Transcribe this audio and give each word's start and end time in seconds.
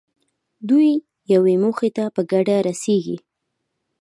دوی 0.69 0.89
یوې 1.33 1.55
موخې 1.63 1.89
ته 1.97 2.03
په 2.15 2.21
ګډه 2.31 2.55
رسېږي. 2.67 3.17